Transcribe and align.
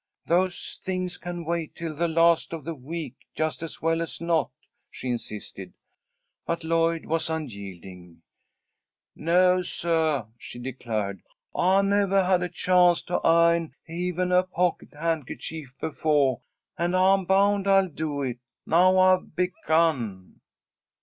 "Those 0.25 0.79
things 0.83 1.17
can 1.17 1.45
wait 1.45 1.75
till 1.75 1.93
the 1.93 2.07
last 2.07 2.53
of 2.53 2.63
the 2.63 2.73
week 2.73 3.17
just 3.35 3.61
as 3.61 3.83
well 3.83 4.01
as 4.01 4.19
not," 4.19 4.49
she 4.89 5.11
insisted. 5.11 5.73
But 6.47 6.63
Lloyd 6.63 7.05
was 7.05 7.29
unyielding. 7.29 8.23
"No, 9.15 9.61
suh," 9.61 10.25
she 10.39 10.57
declared. 10.57 11.21
"I 11.53 11.83
nevah 11.83 12.25
had 12.25 12.41
a 12.41 12.49
chance 12.49 13.03
to 13.03 13.19
i'on 13.23 13.75
even 13.87 14.31
a 14.31 14.41
pocket 14.41 14.91
handkerchief 14.99 15.71
befoah, 15.79 16.41
and 16.79 16.95
I'm 16.95 17.25
bound 17.25 17.67
I'll 17.67 17.87
do 17.87 18.23
it, 18.23 18.39
now 18.65 18.97
I've 18.97 19.35
begun." 19.35 20.41